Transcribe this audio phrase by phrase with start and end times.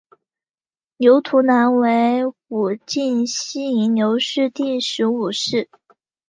[0.97, 5.69] 刘图南为武进西营刘氏第十五世。